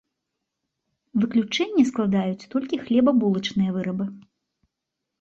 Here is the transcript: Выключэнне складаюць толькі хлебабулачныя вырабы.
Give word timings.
Выключэнне 1.25 1.83
складаюць 1.91 2.47
толькі 2.57 2.83
хлебабулачныя 2.87 3.69
вырабы. 3.81 4.05